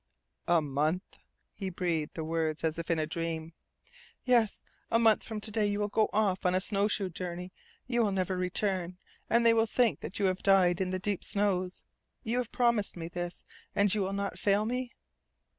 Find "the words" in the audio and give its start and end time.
2.15-2.63